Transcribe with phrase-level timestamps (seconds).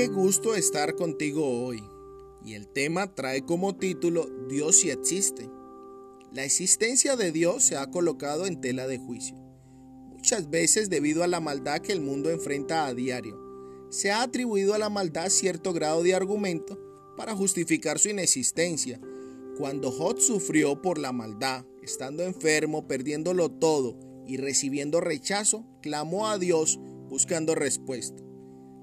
[0.00, 1.84] Qué gusto estar contigo hoy.
[2.42, 5.50] Y el tema trae como título Dios sí existe.
[6.32, 9.36] La existencia de Dios se ha colocado en tela de juicio.
[10.08, 13.38] Muchas veces debido a la maldad que el mundo enfrenta a diario,
[13.90, 16.80] se ha atribuido a la maldad cierto grado de argumento
[17.18, 18.98] para justificar su inexistencia.
[19.58, 26.38] Cuando Job sufrió por la maldad, estando enfermo, perdiéndolo todo y recibiendo rechazo, clamó a
[26.38, 26.80] Dios
[27.10, 28.29] buscando respuesta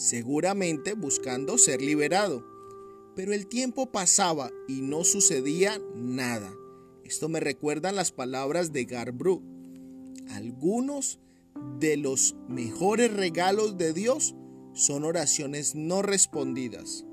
[0.00, 2.42] seguramente buscando ser liberado.
[3.14, 6.50] Pero el tiempo pasaba y no sucedía nada.
[7.04, 9.42] Esto me recuerdan las palabras de Garbru.
[10.30, 11.20] Algunos
[11.78, 14.34] de los mejores regalos de Dios
[14.72, 17.04] son oraciones no respondidas.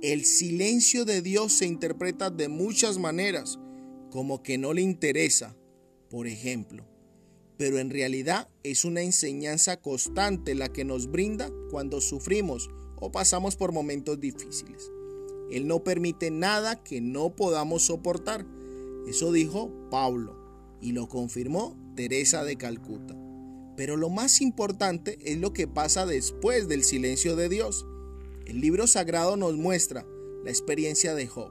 [0.00, 3.58] El silencio de Dios se interpreta de muchas maneras,
[4.10, 5.54] como que no le interesa,
[6.08, 6.86] por ejemplo
[7.62, 13.56] pero en realidad es una enseñanza constante la que nos brinda cuando sufrimos o pasamos
[13.56, 14.92] por momentos difíciles.
[15.50, 18.46] Él no permite nada que no podamos soportar.
[19.08, 20.36] Eso dijo Pablo
[20.82, 23.16] y lo confirmó Teresa de Calcuta.
[23.74, 27.86] Pero lo más importante es lo que pasa después del silencio de Dios.
[28.44, 30.06] El libro sagrado nos muestra
[30.44, 31.50] la experiencia de Job.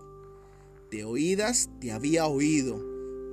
[0.92, 2.80] De oídas te había oído,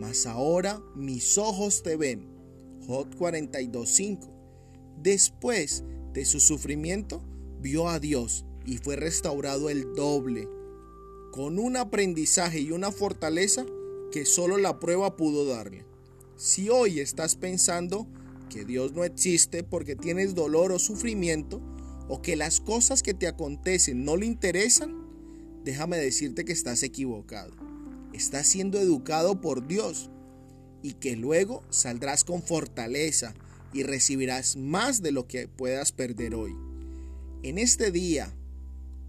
[0.01, 2.29] mas ahora mis ojos te ven.
[2.87, 4.31] Job 42.5.
[5.03, 7.23] Después de su sufrimiento,
[7.61, 10.48] vio a Dios y fue restaurado el doble,
[11.33, 13.65] con un aprendizaje y una fortaleza
[14.11, 15.84] que solo la prueba pudo darle.
[16.37, 18.06] Si hoy estás pensando
[18.48, 21.61] que Dios no existe porque tienes dolor o sufrimiento,
[22.09, 25.06] o que las cosas que te acontecen no le interesan,
[25.62, 27.53] déjame decirte que estás equivocado.
[28.15, 30.11] Estás siendo educado por Dios
[30.83, 33.34] y que luego saldrás con fortaleza
[33.73, 36.55] y recibirás más de lo que puedas perder hoy.
[37.43, 38.35] En este día,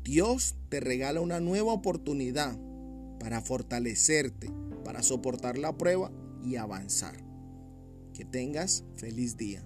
[0.03, 2.57] Dios te regala una nueva oportunidad
[3.19, 4.49] para fortalecerte,
[4.83, 6.11] para soportar la prueba
[6.43, 7.17] y avanzar.
[8.13, 9.65] Que tengas feliz día.